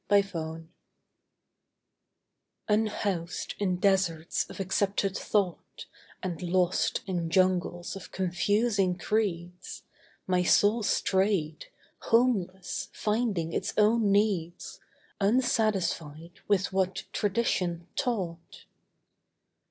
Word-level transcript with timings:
MY 0.09 0.21
HEAVEN 0.21 0.69
Unhoused 2.67 3.53
in 3.59 3.75
deserts 3.79 4.45
of 4.49 4.59
accepted 4.59 5.15
thought, 5.15 5.85
And 6.23 6.41
lost 6.41 7.01
in 7.05 7.29
jungles 7.29 7.95
of 7.95 8.11
confusing 8.11 8.97
creeds, 8.97 9.83
My 10.25 10.41
soul 10.41 10.81
strayed, 10.81 11.67
homeless, 11.99 12.89
finding 12.91 13.53
its 13.53 13.75
own 13.77 14.11
needs 14.11 14.79
Unsatisfied 15.19 16.39
with 16.47 16.73
what 16.73 17.03
tradition 17.13 17.85
taught. 17.95 18.65